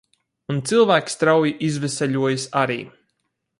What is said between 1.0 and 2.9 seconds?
strauji izveseļojas arī.